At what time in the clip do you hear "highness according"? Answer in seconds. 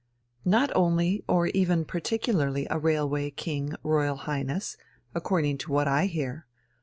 4.15-5.59